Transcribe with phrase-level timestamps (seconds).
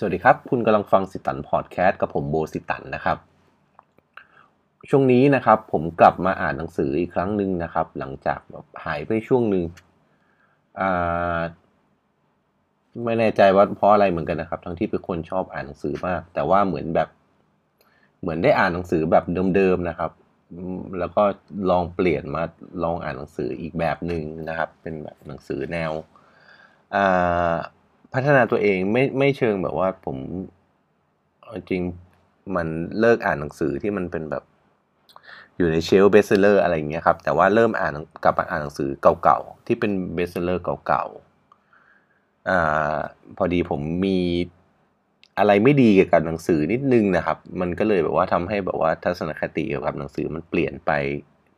[0.00, 3.18] สวัสดีครับ คุณกำลังฟังสิตันพอดแคสต์กับผมโบสิตันนะครับ
[4.90, 9.64] ช่วงนี้นะครับผมกลับมาอ่านหนังสืออีกครั้งหนึ่งนะครับ หลังจากแบบหายไปช่วงหนึ่ง
[13.04, 17.08] ไม่แน่ใจว่าเพราะอะไรเหมือนกันนะครับ ทั้งที่เป็นคนชอบอ่านหนังสือมาก แต่ว่าเหมือนแบบ
[18.20, 19.24] เหมือนได้อ่านหนังสือแบบ
[19.56, 20.10] เดิมๆนะครับ
[20.98, 21.22] แล้วก็
[21.70, 22.42] ลองเปลี่ยนมา
[22.84, 25.92] ลองอ่านหนังสืออีกแบบหนึ่งนะครับ เป็นแบบหนังสือแนว
[26.94, 27.56] อ่า
[28.14, 30.16] พัฒนาตัวเองไม่ไม่เชิงแบบว่าผม
[31.70, 31.82] จริง
[32.56, 32.68] มัน
[33.00, 34.44] เลิกอ่านหนังสือที่มันเป็นแบบ
[35.56, 37.92] อยู่ใน shelf best seller อะไรอย่างเงี้ยครับ แต่ว่าเริ่มอ่าน
[38.24, 42.98] กลับมาอ่านหนังสือเก่าๆที่เป็น best seller เก่าๆอ่า
[43.36, 44.18] พอดีผมมี
[45.38, 50.90] อะไรไม่ดีเกี่ยวกับหนังสือนิดนึงนะครับ มันก็เลยแบบว่าทำให้แบบว่าทัศนคติเกี่ยวกับหนังสือมันเปลี่ยนไป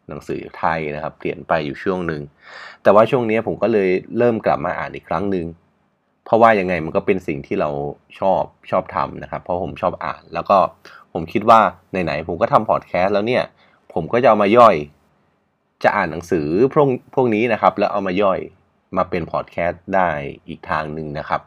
[0.09, 2.23] หนังสือไทยนะครับ เปลี่ยนไปอยู่ช่วงหนึ่ง
[2.83, 3.89] แต่ว่าช่วงนี้ผมก็เลย
[4.19, 5.47] เริ่มกลับมาอ่านอีกครั้งหนึ่ง
[6.25, 7.71] เพราะว่ายังไงมันก็เป็นสิ่งที่เรา
[8.19, 10.59] ชอบชอบทำนะครับ เพราะผมชอบอ่าน แล้วก็
[11.13, 11.61] ผมคิดว่า
[12.05, 13.45] ไหนๆผมก็ทำพอดแคสต์แล้วเนี่ย
[13.95, 14.77] ผมก็จะเอามาย่อย
[15.85, 18.41] จะอ่านหนังสือพวกพวกนี้นะครับ แล้วเอามาย่อย
[18.97, 20.09] มาเป็นพอดแคสต์ได้
[20.49, 21.41] อีกทางหนึ่งนะครับ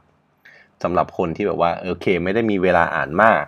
[0.84, 3.44] สำหรับคนที่แบบว่าโอเค ไม่ได้มีเวลาอ่านมาก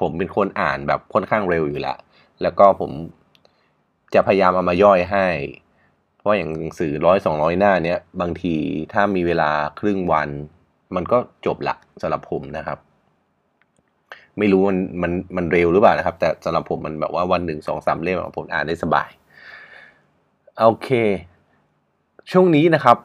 [0.00, 1.98] ผมเป็นคนอ่านแบบค่อนข้างเร็วอยู่แล้ว
[2.42, 2.90] แล้วก็ผม
[4.14, 5.26] จะพยายามเอามาย่อยให้
[6.22, 8.54] เพราะอย่างหนังสือร้อยสองร้อยหน้าเนี้ยบางที
[8.92, 10.28] ถ้ามีเวลาครึ่งวัน
[10.94, 12.78] มันก็จบละสำหรับผมนะครับ
[14.38, 19.10] ไม่รู้มันมันมันเร็วหรือเปล่านะครับ แต่สำหรับผมมันแบบว่าวันหนึ่งสองสามเล่มผมอ่านได้สบาย
[20.60, 20.88] โอเค
[22.32, 22.96] ช่วงนี้นะครับ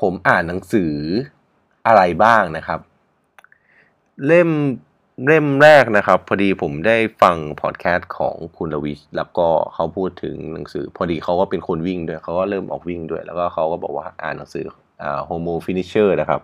[0.00, 0.94] ผมอ่านหนังสือ
[1.86, 2.80] อะไรบ้างนะครับ
[4.26, 4.50] เล่ม
[5.26, 14.64] เล่มแรกนะครับ พอดีผมได้ฟังพอดแคสต์ของคุณลวิชแล้วก็เขาพูดถึงหนังสือ พอดีเขาก็เป็นคนวิ่งด้วยเขาก็เริ่มออกวิ่งด้วย แล้วก็เขาก็บอกว่าอ่านหนังสือ
[15.02, 16.40] อ่า Homo Finisher นะครับ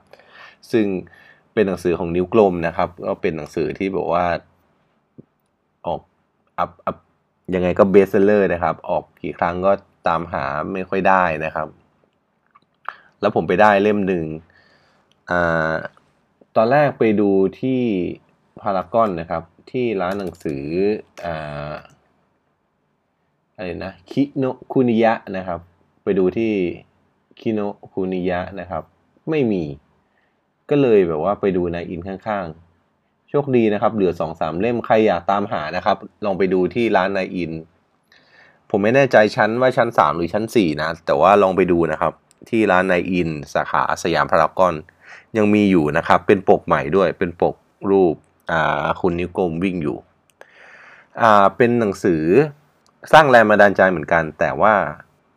[0.72, 0.86] ซึ่ง
[1.54, 4.24] เป็นหนังสือของนิ้วกลมนะครับ ก็เป็นหนังสือที่บอกว่า
[5.86, 6.00] ออก
[6.58, 6.96] อัพอัพ
[7.54, 9.72] ยังไงก็เบสเซอร์นะครับ ออกกี่ครั้งก็
[10.06, 11.68] ตามหาไม่ค่อยได้นะครับ
[13.20, 14.26] แล้วผมไปได้เล่มหนึ่ง
[15.30, 15.72] อ่า
[16.56, 17.30] ตอนแรกไปดู
[17.60, 17.82] ที่
[18.62, 20.64] พารากอนนะครับ ที่ร้านหนังสือ
[21.24, 21.74] อ่า
[23.56, 25.60] อะไรนะคิโนคุนิยะนะครับ
[26.02, 26.52] ไปดูที่
[27.40, 27.60] คิโน
[27.92, 28.82] คุนิยะนะครับ
[29.30, 29.64] ไม่มี
[30.70, 37.52] ก็เลยแบบว่าไปดูในอินข้างๆ โชคดีนะครับ เหลือสองสามเล่มใครอยากตามหานะครับ ลองไปดูที่ร้านในอิน
[38.70, 42.12] ผมไม่แน่ใจชั้นว่าชั้นสามหรือชั้นสี่นะ แต่ว่าลองไปดูนะครับ
[42.48, 44.74] ที่ร้านในอิน สาขาสยามพารากอน
[45.36, 47.54] ยังมีอยู่นะครับ เป็นปกใหม่ด้วยเป็นปก
[47.90, 48.16] รูป
[49.00, 49.98] คุณนิ้วกลมวิ่งอยู่
[51.56, 52.22] เป็นหนังสือ
[53.12, 54.74] สร้างแรงบันดาลใจเหมือนกัน แต่ว่า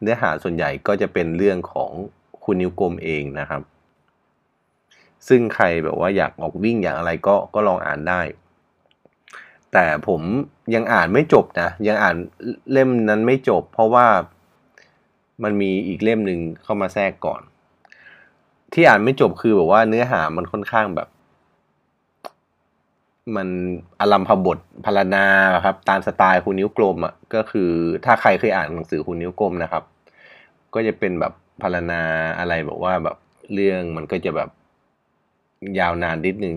[0.01, 1.91] เนื้อหาส่วนใหญ่ก็จะเป็นเรื่องของ
[2.43, 3.61] คุณนิ้วกลมเองนะครับ
[5.27, 8.21] ซึ่งใครแบบว่าอยากออกวิ่งอยางอะไรก็ก็ลองอ่านได้
[9.73, 10.21] แต่ผม
[10.75, 12.15] ยังอ่านไม่จบนะยังอ่าน
[12.71, 14.07] เล่มนั้นไม่จบ เพราะว่า
[15.43, 17.41] มันมีอีกเล่มหนึ่งเข้ามาแทรกก่อน
[18.73, 21.07] ที่อ่านไม่จบคือแบบว่าเนื้อหามันค่อนข้างแบบ
[23.35, 23.47] มัน
[23.99, 25.25] อลัมพบทพารนา
[25.65, 27.71] ครับ ตามสไตล์คุณนิ้วกลมอะก็คือ
[28.05, 29.83] ถ้าใครเคยอ่านหนังสือคุณนิ้วกลมนะครับ
[30.73, 32.01] ก็จะเป็นแบบพารนา
[32.39, 33.17] อะไรบอกว่าแบบ
[33.53, 34.49] เรื่องมันก็จะแบบ
[35.79, 36.55] ยาวนานนิดนึง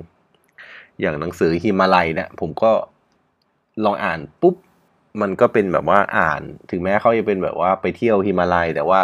[1.01, 2.73] อย่างหนังสือฮิมาลัยเนี่ยผมก็
[3.85, 4.55] ลองอ่านปุ๊บ
[5.21, 9.01] มันก็เป็นแบบว่าอ่าน ถึงแม้เขาจะเป็นแบบว่าไปเที่ยวฮิมาลัย แต่ว่า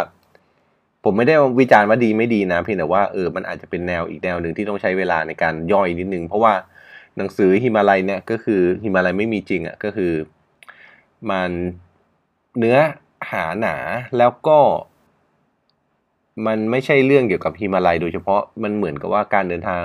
[1.03, 6.53] ผมไม่ได้วิจารณ์ว่าดีไม่ดีนะเพียงแต่ว่าเออมันอาจจะเป็นแนวอีกแนวหนึ่งที่ต้องใช้เวลาในการย่อยนิดนึง เพราะว่า
[7.17, 10.13] หนังสือฮิมาลัยเนี่ยก็คือฮิมาลัยไม่มีจริงอะ่ะก็คือ
[11.29, 11.51] มัน
[12.57, 12.77] เนื้อ
[13.31, 13.75] หาหนา
[14.17, 14.59] แล้วก็
[16.45, 19.83] มันไม่ใช่เรื่องเกี่ยวกับฮิมาลัย โดยเฉพาะมันเหมือนกับว่าการเดินทาง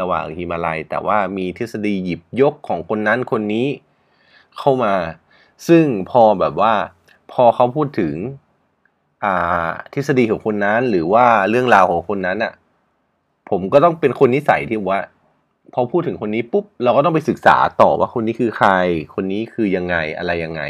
[0.00, 3.66] ระหว่างฮิมาลัย แต่ว่ามีทฤษฎีหยิบยกของคนนั้นคนนี้
[4.58, 4.94] เข้ามา
[5.68, 6.72] ซึ่งพอแบบว่า
[7.32, 8.14] พอเขาพูดถึง
[9.92, 12.52] ทฤษฎีของคนนั้นหรือว่าเรื่องราวของคนนั้นอะ
[13.50, 15.00] ผมก็ต้องเป็นคนนิสัยที่ว่า
[15.74, 18.70] พอพูดถึงคนนี้ปุ๊บเราก็ต้องไปศึกษาต่อว่าคนนี้คือใคร
[19.14, 20.62] คนนี้คือยังไงอะไรยังไง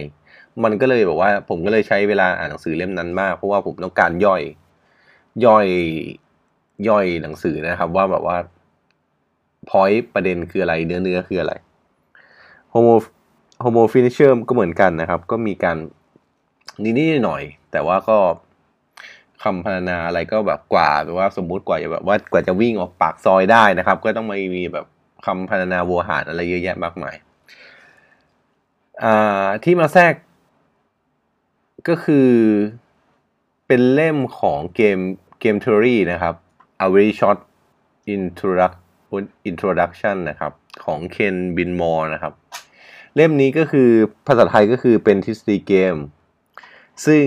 [0.64, 4.42] มันก็เลยแบบว่า ผมก็เลยใช้เวลาอ่านหนังสือเล่มนั้นมาก เพราะว่าผมต้องการย่อย
[5.46, 5.66] ย่อย
[6.88, 8.36] ย่อยหนังสือนะครับ ว่าแบบว่า
[9.70, 11.52] point ประเด็นคืออะไรเนื้อเนื้อคืออะไร
[12.70, 12.88] Homo
[13.62, 15.76] Homo Finisher ก็เหมือนกันนะครับ ก็มีการ
[16.84, 17.42] นิดๆหน่อย
[17.72, 18.18] แต่ว่าก็
[19.42, 24.86] คำพรรณนาอะไรก็แบบกว่าแบบว่าสมมุติกว่าจะแบบว่ากว่าจะวิ่งออกปากซอยได้นะครับ ก็ต้องมามีแบบ
[25.26, 27.14] คำพรรณนาโวหารอะไรเยอะแยะมากมาย
[29.04, 30.14] อ่าที่มาแทรก
[31.88, 32.30] ก็คือ
[33.66, 34.98] เป็นเล่มของเกม
[35.40, 36.34] เกมทอรี่นะครับ
[36.84, 37.38] a very short
[39.50, 40.52] Introduction นะครับ
[40.84, 42.32] ของเคนบินมอร์นะครับ
[43.14, 43.90] เล่มนี้ก็คือ
[44.26, 45.94] ภาษาไทยก็คือเป็นทฤษฎีเกม
[47.06, 47.24] ซึ่ง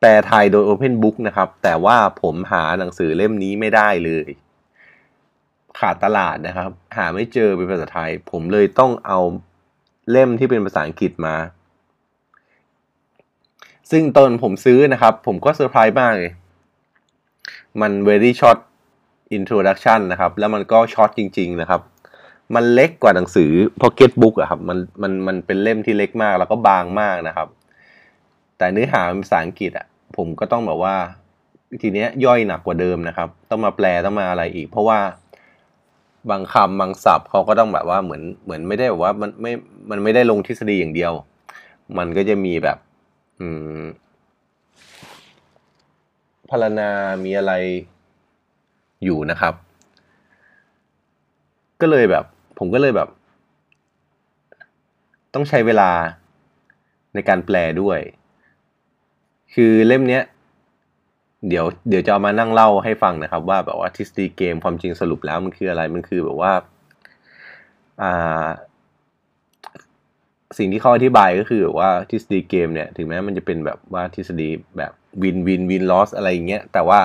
[0.00, 4.28] แปลไทยโดย Open Book นะครับ แต่ว่าผมหาหนังสือเล่มนี้ไม่ได้เลย
[5.78, 9.20] ขาดตลาดนะครับ หาไม่เจอเป็นภาษาไทย ผมเลยต้องเอา
[10.10, 11.36] เล่มที่เป็นภาษาอังกฤษมา
[13.90, 16.32] ซึ่งตอนผมซื้อนะครับ ผมก็เซอร์ไพรส์มากเลย
[17.80, 18.58] มัน very short
[19.36, 21.80] introduction นะครับ แล้วมันก็ short จริง ๆ นะครับ
[22.54, 23.50] มันเล็กกว่าหนังสือ
[23.82, 27.48] pocket book อะครับ มันมันมันเป็นเล่มที่เล็กมากแล้วก็บางมากนะครับ
[28.58, 30.96] แต่เนื้อหาเป็นภาษาอังกฤษอะผมก็ต้องแบบว่า
[31.82, 34.98] ทีเนี้ยย่อยหนักกว่าเดิมนะครับ ต้องมาแปลต้องมาอะไรอีก เพราะว่า
[36.30, 39.52] บางคำบางศัพท์เขาก็ต้องแบบว่าเหมือนเหมือนไม่ได้แบบว่ามันไม่
[39.90, 41.12] มันไม่ได้ลงทฤษฎีอย่างเดียว
[41.98, 42.78] มันก็จะมีแบบ
[43.40, 43.48] อื
[43.80, 43.82] ม
[46.50, 46.90] พารณา
[47.24, 47.52] มีอะไร
[49.04, 49.54] อยู่นะครับ
[51.80, 52.24] ก็เลยแบบ
[52.58, 53.08] ผมก็เลยแบบ
[55.34, 55.90] ต้องใช้เวลา
[57.14, 58.00] ในการแปลด้วย
[59.54, 60.22] คือเล่มเนี้ย
[61.48, 66.52] เดี๋ยวเดี๋ยวจะเอามานั่งเล่าให้ฟังนะครับ ว่าแบบว่าทฤษฎีเกมความจริงสรุปแล้วมันคืออะไรมันคือแบบว่า
[68.02, 68.46] อ่า
[70.58, 74.48] สิ่งที่เขาอธิบายก็คือแบบว่าทฤษฎีเกมเนี่ยถึงแม้มันจะเป็นแบบว่าทฤษฎี
[74.78, 74.92] แบบ
[75.22, 77.00] win win win loss อะไรอย่างเงี้ยแต่ว่า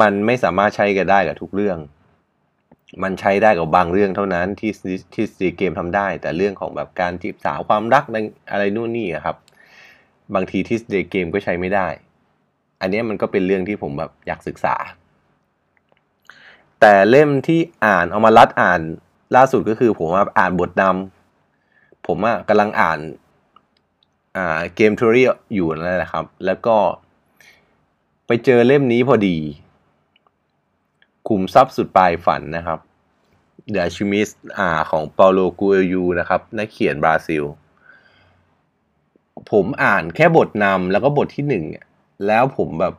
[0.00, 1.78] มันไม่สามารถใช้กันได้กับทุกเรื่อง
[3.02, 4.72] มันใช้ได้กับบางเรื่องเท่านั้นที่
[5.14, 8.04] ทฤษฎีเกมทำได้ แต่เรื่องของแบบการจีบสาวความรัก
[8.50, 9.36] อะไรนู่นนี่ครับ
[10.34, 11.86] บางทีที่ซีเกมก็ใช้ไม่ได้
[12.80, 14.74] อันนี้มันก็เป็นเรื่องที่ผมแบบอยากศึกษา
[16.80, 18.80] แต่เล่มที่อ่านเอามาลัดอ่าน
[19.36, 20.08] ล่าสุดก็คือผม
[20.38, 22.98] อ่านบทนำผมอะกำลังอ่าน
[24.36, 26.76] อ่าเกมทอรี่อยู่นั่นแหละครับ แล้วก็
[28.26, 29.36] ไปเจอเล่มนี้พอดี
[31.28, 32.78] คุมทรัพย์สุดปลายฝันนะครับ
[33.72, 37.44] The Alchemist อ่าของเปาโลกูเอยูนะครับ นักเขียนบราซิล
[39.52, 41.64] ผมอ่านแค่บทนำแล้วก็บทที่หนึ่ง
[42.26, 42.94] แล้วผมแบบ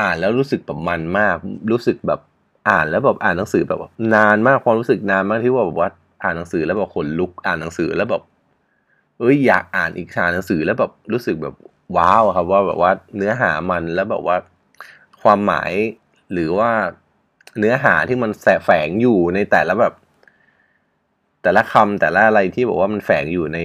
[0.00, 1.36] อ่านแล้วรู้สึกแบบมันมาก
[1.72, 2.20] รู้สึกแบบ
[2.68, 3.80] อ่านแล้วแบบอ่านหนังสือแบบ
[4.14, 5.90] นานมากความรู้สึกนานมากที่ว่าแบบว่า
[6.22, 8.22] อ่านหนังสือแล้วแบบขนลุกอ่านหนังสือแล้วแบบ
[9.18, 11.54] เอ้ยอยากอ่านอีกอ่านหนังสือแล้วแบบรู้สึกแบบ
[11.96, 14.36] ว้าวครับว่าแบบว่าเนื้อหามันแล้วแบบว่า
[15.22, 15.72] ความหมาย
[16.32, 16.70] หรือว่า
[17.58, 19.94] เนื้อหาที่มันแแฝงอยู่ในแต่ละแบบ
[21.42, 23.58] แต่ละคำแต่ละอะไรที่บอกว่ามันแฝงอยู่ใน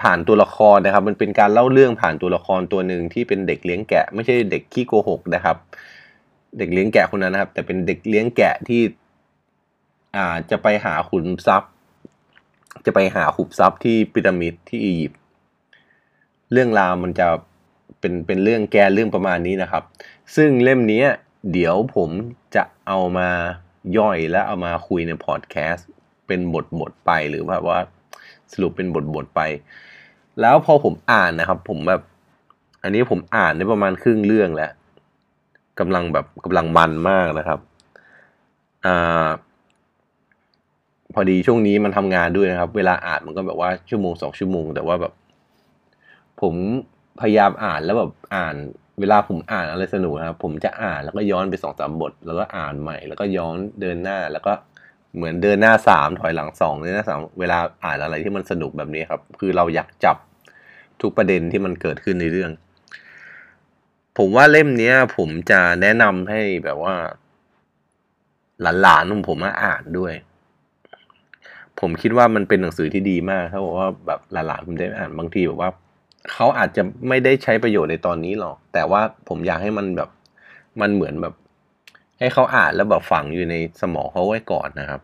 [0.00, 5.56] ผ่านตัวละครนะครับ มันเป็นการเล่าเรื่องผ่านตัวละครตัวหนึ่งที่เป็นเด็กเลี้ยงแกะ ไม่ใช่เด็กขี้โกหกนะครับ
[6.58, 8.82] เด็กเลี้ยงแกะคนนั้นนะครับ แต่เป็นเด็กเลี้ยงแกะที่
[10.16, 11.70] อ่าจะไปหาขุนทรัพย์
[12.86, 15.20] จะไปหาขุบทรัพย์ที่พีระมิดที่อียิปต์
[16.52, 17.28] เรื่องราวมันจะ
[18.00, 19.82] เป็นเป็นเรื่องแกเรื่องประมาณนี้นะครับ
[20.36, 21.02] ซึ่งเล่มนี้
[21.52, 22.10] เดี๋ยวผม
[22.56, 23.28] จะเอามา
[23.96, 25.88] ย่อยและเอามาคุยในพอดแคสต์
[26.26, 27.78] เป็นบทบทไปหรือแบบว่า
[28.52, 29.40] สรุปเป็นบทบทไป
[30.40, 32.02] แล้วพอผมอ่านนะครับ ผมแบบ
[32.82, 34.72] อันนี้ผมอ่านได้ประมาณครึ่งเรื่องแล้ว
[35.80, 37.58] กำลังแบบกำลังมันมากนะครับ
[38.86, 39.28] อ่า
[41.14, 45.12] พอดีช่วงนี้มันทำงานด้วยนะครับ เวลาอ่านมันก็แบบว่าชั่วโมงสองชั่วโมง แต่ว่าแบบ
[46.40, 46.54] ผม
[47.20, 48.54] พยายามอ่านแล้วแบบอ่าน
[49.00, 54.52] เวลาผมอ่านอะไรสนุกนะครับ ผมจะอ่านแล้วก็ย้อนไปสองสามบท แล้วก็อ่านใหม่ แล้วก็ย้อนเดินหน้า แล้วก็
[55.16, 60.16] เหมือนเดินหน้าสามถอยหลังสองเดินหน้าสามเวลาอ่านอะไรที่มันสนุกแบบนี้ครับ คือเราอยากจับ
[61.02, 62.50] ทุกประเด็นที่มันเกิดขึ้นในเรื่อง
[64.18, 66.94] ผมว่าเล่มเนี้ย ผมจะแนะนำให้แบบว่า
[68.82, 70.14] หลานๆของผมมาอ่านด้วย
[71.80, 75.70] ผมคิดว่ามันเป็นหนังสือที่ดีมากถ้าบอกว่าแบบหลานๆผมได้อ่านบางทีแบบว่า
[76.32, 80.10] เขาอาจจะไม่ได้ใช้ประโยชน์ในตอนนี้หรอก แต่ว่าผมอยากให้มันแบบ
[80.80, 81.34] มันเหมือนแบบ
[82.18, 85.00] ให้เขาอ่านแล้วแบบฝังอยู่ในสมองเขาไว้ก่อนนะครับ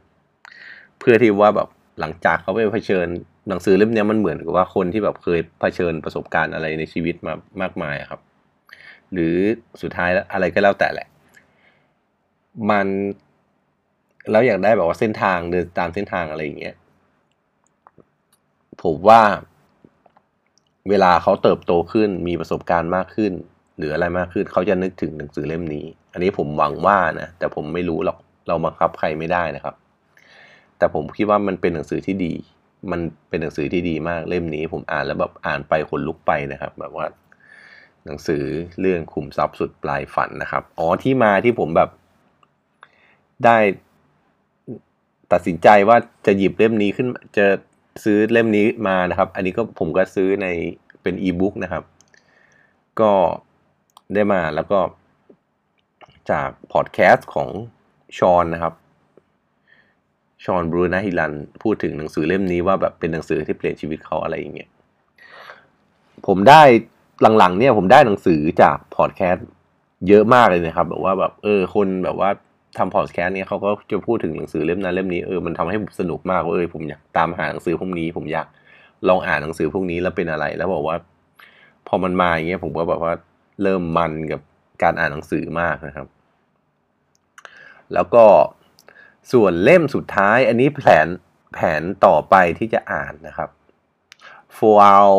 [0.99, 1.69] เพื่อที่ว่าแบบ
[2.01, 3.07] หลังจากเขาไปเผชิญ
[3.49, 8.21] หนังสือเล่มนี้มันเหมือนกับว่าคนที่แบบเคยเผชิญประสบการณ์อะไรในชีวิตมามากมายครับ
[9.13, 9.37] หรือ
[9.83, 11.09] สุดท้ายอะไรก็แล้วแต่แหละ
[12.71, 12.87] มัน
[14.31, 16.77] แล้วอยากได้แบบว่าเส้นทางเดินตามเส้นทางอะไรอย่างเงี้ย
[18.83, 19.21] ผมว่า
[20.89, 23.33] เวลาเขาเติบโตขึ้นมีประสบการณ์มากขึ้น
[23.79, 28.19] หรืออะไรมากขึ้นเขาจะนึกถึงหนังสือเล่มนี้ อันนี้ผมหวังว่านะแต่ผมไม่รู้หรอก
[28.49, 29.75] เราบังคับใครไม่ได้นะครับ
[30.79, 32.35] แต่ผมคิดว่ามันเป็นหนังสือที่ดี
[32.91, 37.07] มันเป็นหนังสือที่ดีมากเล่มนี้ ผมอ่านแล้วแบบอ่านไปขนลุกไปนะครับ แบบว่า
[38.07, 38.45] หนังสือ
[38.81, 41.91] เรื่องขุมทรัพย์สุดปลายฝันนะครับอ๋อที่มาที่ผมแบบ
[43.45, 43.59] ได้
[45.33, 47.47] ตัดสินใจว่าจะหยิบเล่มนี้ขึ้นจะ
[48.05, 50.47] ซื้อเล่มนี้มานะครับ อันนี้ก็ผมก็ซื้อใน
[51.03, 51.85] เป็นอีบุ๊กนะครับ
[53.01, 53.11] ก็
[54.15, 54.79] ได้มาแล้วก็
[56.31, 57.49] จากพอดแคสต์ของ
[58.19, 58.75] ชอนนะครับ
[60.45, 64.69] ชอนบรูนาฮิลันพูดถึงหนังสือเล่มนี้ว่าแบบเป็นหนังสือที่เปลี่ยนชีวิตเขาอะไรอย่างเงี้ย
[66.27, 66.63] ผมได้
[67.39, 69.47] หลังๆ เนี่ยผมได้หนังสือจากพอดแคสต์
[70.09, 72.31] เยอะมากเลยนะครับ แบบว่าแบบเออคนแบบว่า
[72.79, 78.47] ทำพอดแคสต์เนี่ยเขาก็จะพูดถึงหนังสือเล่มนั้นเล่มนี้เออมันทำให้ผมสนุกมากว่าเออผมอยากตามหาหนังสือพวกนี้ ผมอยาก
[79.09, 80.97] ลองอ่านหนังสือพวกนี้แล้วเป็นอะไร แล้วบอกว่า
[81.89, 83.13] พอมันมาอย่างเงี้ยผมก็แบบว่า
[83.63, 84.41] เริ่มมันกับ
[84.83, 86.09] การอ่านหนังสือมากนะครับ
[87.95, 88.25] แล้วก็
[89.33, 91.07] ส่วนเล่มสุดท้าย อันนี้แผน
[91.55, 93.51] แผนต่อไปที่จะอ่านนะครับ
[94.57, 95.17] four hour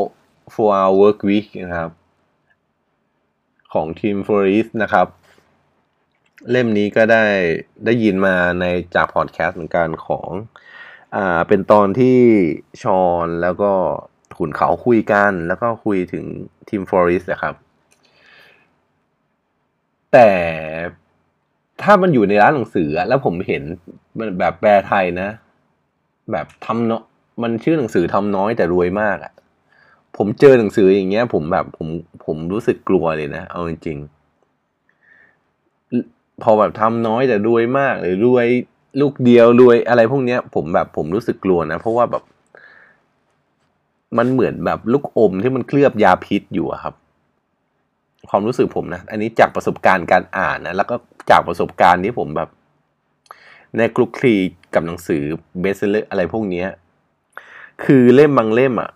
[0.54, 1.92] four hour work week นะครับ
[3.74, 5.08] ของทีม f o r e s นะครับ
[6.52, 7.26] เล่มนี้ก็ได้
[7.86, 8.66] ได้ยินมาใน
[8.96, 10.30] จากพอดแคสต์เหมือนกันของ
[11.16, 12.20] อ่าเป็นตอนที่
[12.84, 13.72] ชอนแล้วก็
[14.38, 16.26] ขุนเขาคุยกัน แล้วก็คุยถึง
[16.70, 17.56] ทีม f o r e s นะครับ
[20.14, 20.30] แต่
[21.82, 23.64] ถ้ามันอยู่ในร้านหนังสือแล้วผมเห็น
[24.20, 25.30] มันแบบแปลไทยนะ
[26.32, 27.04] แบบทำเนาะ
[27.44, 29.34] มันชื่อหนังสือทำน้อยแต่รวยมากอะ
[30.18, 31.88] ผมเจอหนังสืออย่างเงี้ย ผมแบบผม
[32.26, 34.20] ผมรู้สึกกลัวเลยนะเอาจริงๆ
[36.44, 38.48] พอแบบทำน้อยแต่รวยมาก หรือรวย
[39.02, 42.24] ลูกเดียวรวยอะไรพวกเนี้ย ผมแบบผมรู้สึกกลัวนะ เพราะว่าแบบ
[44.18, 46.96] มันเหมือนแบบลูกอมที่มันเคลือบยาพิษอยู่ครับ
[48.30, 50.96] ความรู้สึกผมนะ อันนี้จากประสบการณ์การอ่านนะ แล้วก็
[51.30, 52.50] จากประสบการณ์ที่ผมแบบ
[53.78, 54.36] ในคลุกคลี
[54.74, 55.22] กับหนังสือ
[55.60, 56.64] เบสเซอร์อะไรพวกนี้
[57.84, 58.90] คือเล่มบางเล่มอะ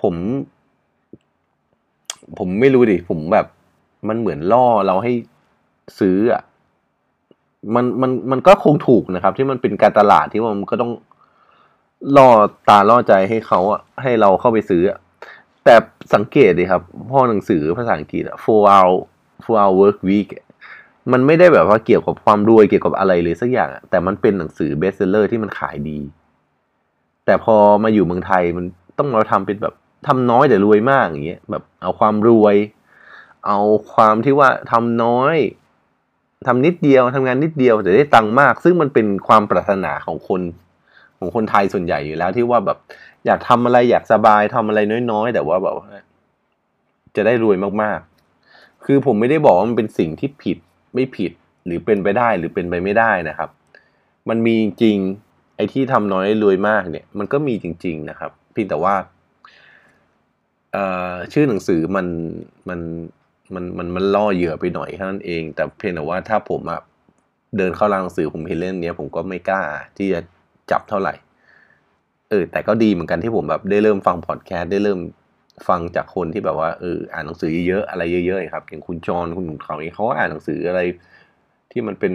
[0.00, 0.14] ผม
[2.38, 3.46] ผมไม่รู้ดิ ผมแบบ
[4.08, 5.12] มันเหมือนล่อเราให้
[6.00, 6.42] ซื้ออะ
[7.74, 10.92] มันมันมันก็คงถูกนะครับ ที่มันเป็นการตลาดที่มันก็ต้อง
[12.16, 12.28] ล่อ
[12.68, 14.98] ตาล่อใจให้เขาอะ ให้เราเข้าไปซื้ออะ
[15.66, 15.76] แต่
[16.14, 18.94] สังเกตดิครับพ่อหนังสือภาษาอังกฤษอะ four hour
[19.44, 20.28] four hour work week
[21.12, 25.98] มันไม่ได้แบบว่าเกี่ยวกับความรวยเกี่ยวกับอะไรเลยสักอย่างแต่มันเป็นหนังสือเบสเซอร์ที่มันขายดี
[27.26, 28.64] แต่พอมาอยู่เมืองไทยมัน
[28.98, 29.74] ต้องมาทำเป็นแบบ
[30.06, 32.56] ทำน้อยแต่รวยมากอย่างเงี้ยแบบเอาความรวย
[33.46, 33.58] เอา
[33.94, 35.36] ความที่ว่าทำน้อย
[36.46, 40.40] ทำนิดเดียวทำงานนิดเดียวแต่ได้ตังค์มาก ซึ่งมันเป็นความปรารถนาของคน
[41.18, 42.78] ของคนไทยส่วนใหญ่อยู่แล้วที่ว่าแบบ
[43.26, 44.80] อยากทำอะไรอยากสบายทำอะไร
[45.12, 45.74] น้อยๆ แต่ว่าแบบ
[47.16, 50.58] จะได้รวยมากๆ คือผมไม่ได้บอกว่ามันเป็นสิ่งที่ผิด
[50.94, 51.32] ไม่ผิด
[51.66, 53.50] หรือเป็นไปได้หรือเป็นไปไม่ได้นะครับ
[54.28, 54.96] มันมีจริง
[55.56, 58.94] ไอ้ที่ทำน้อยรวยมากเนี่ย มันก็มีจริง ๆ นะครับเพียงแต่ว่า
[61.32, 62.06] ชื่อหนังสือมัน
[62.68, 62.80] มัน
[63.54, 66.60] มันมันมันล่อเหยื่อไปหน่อยแค่นั้นเอง แต่เพียงแต่ว่าถ้าผม
[67.56, 69.62] เดินเข้าร้านหนังสือผมเห็นเล่มนี้ผมก็ไม่กล้า
[69.96, 70.20] ที่จะ
[70.70, 71.14] จับเท่าไหร่
[72.30, 75.00] เออแต่ก็ดีเหมือนกันที่ผมแบบได้เริ่มฟังพอดแคสต์ได้เริ่ม
[75.68, 80.80] ฟังจากคนที่แบบว่าเอออ่านหนังสือเยอะอะไรเยอะๆครับ อย่างคุณจอนคุณเขาเองเขาอ่านหนังสืออะไร
[81.72, 82.14] ที่มันเป็น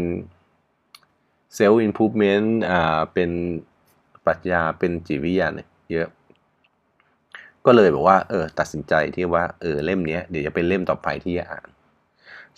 [1.55, 3.31] เซลล์อินพุตเมนต์อ่าเป็น
[4.25, 6.07] ปรัชญาเป็นจิตวิทยาเนี่ยเยอะ
[7.65, 11.67] ก็เลยบอกว่าเออตัดสินใจที่ว่าเออเล่มนี้เดี๋ยวจะเป็นเล่มต่อไปที่จะอ่าน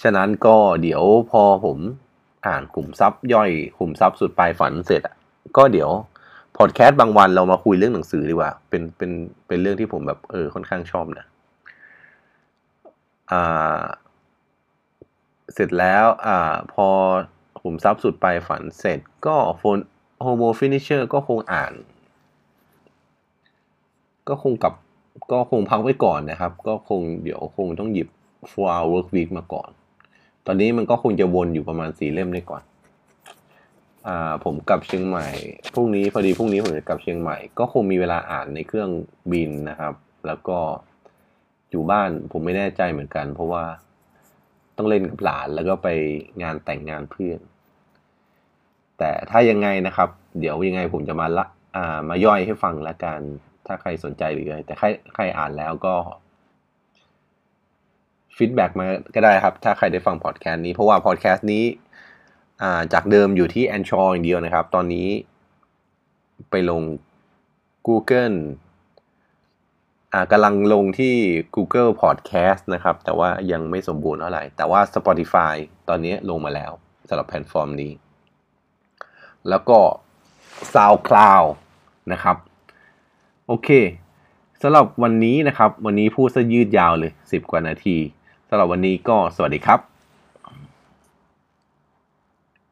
[0.02, 1.78] ฉะนั้นก็เดี๋ยวพอผม
[2.48, 5.16] อ่านขุมทรัพย์ย่อยขุมทรัพย์สุดปลายฝันเสร็จอะ
[5.58, 5.92] ก็เดี๋ยว
[6.58, 9.12] พอดแคสต์บางวันเรามาคุยเรื่องหนังสือดีกว่า เป็นเป็น
[9.48, 11.26] เป็นเรื่องที่ผมแบบเออค่อนข้างชอบนะ
[13.32, 13.82] อ่า
[15.54, 16.88] เสร็จแล้ว อ่า พอ
[17.62, 19.78] ขุมทรัพย์สุดปลายฝันเสร็จก็โฟน
[20.22, 21.74] Homo Finisher ก็คงอ่าน
[24.30, 24.74] ก็คงกับ
[25.32, 28.08] ก็คงพักไว้ก่อนนะครับ ก็คงเดี๋ยวคงต้องหยิบ
[28.52, 29.70] four hour work week มาก่อน
[30.46, 32.64] ตอนนี้มันก็คงจะวนอยู่ประมาณสี่เล่มได้ก่อน
[34.08, 35.28] อ่าผมกลับเชียงใหม่
[35.74, 38.90] พรุ่งนี้พอดีพรุ่งนี้ผมจะกลับเชียงใหม่ ก็คงมีเวลาอ่านในเครื่อง
[39.32, 39.94] บินนะครับ
[40.28, 40.60] แล้วก็
[41.72, 43.66] อยู่บ้านผมไม่แน่ใจเหมือนกัน เพราะว่า
[44.78, 45.88] ต้องเล่นกับหลานแล้วก็ไป
[46.44, 47.40] งานแต่งงานเพื่อน
[49.00, 51.46] แต่ถ้ายังไงนะครับ เดี๋ยวยังไงผมจะมาละ
[51.76, 53.22] อ่ามาย่อยให้ฟังละกัน
[53.66, 55.96] ถ้าใครสนใจหรือไรแต่ใครใครอ่านแล้วก็
[58.38, 61.64] ฟีดแบ็กมาก็ได้ครับ ถ้าใครได้ฟังพอดแคสต์นี้เพราะว่าพอดแคสต์นี้
[62.94, 65.08] จากเดิมอยู่ที่ a n c h o r อย่างเดียวนะครับ ตอนนี้
[66.50, 66.82] ไปลง
[67.88, 68.38] Google
[70.32, 71.16] กำลังลงที่
[71.56, 75.56] Google Podcast นะครับ แต่ว่ายังไม่สมบูรณ์เท่าไหร่ แต่ว่า Spotify
[75.90, 76.72] ตอนนี้ลงมาแล้ว
[77.10, 77.92] สำหรับแพลตฟอร์มนี้
[79.50, 79.80] แล้วก็
[80.74, 81.48] SoundCloud
[82.12, 82.38] นะครับ
[83.48, 83.70] โอเค
[84.62, 87.98] สำหรับวันนี้นะครับ วันนี้พูดซะยืดยาวเลย 10 กว่านาที
[88.50, 89.93] สำหรับวันนี้ก็สวัสดีครับ